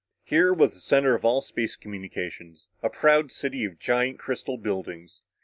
[0.23, 5.21] Here was the center of all space communications a proud city of giant crystal buildings.